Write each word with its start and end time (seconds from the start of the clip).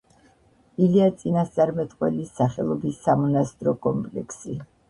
ილია 0.85 1.09
წინასწარმეტყველის 1.19 2.33
სახელობის 2.41 2.99
სამონასტრო 3.05 3.79
კომპლექსი. 3.89 4.61